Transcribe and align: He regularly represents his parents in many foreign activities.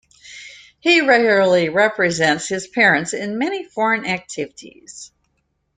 He 0.79 1.01
regularly 1.01 1.69
represents 1.69 2.47
his 2.49 2.65
parents 2.65 3.13
in 3.13 3.37
many 3.37 3.63
foreign 3.65 4.03
activities. 4.07 5.11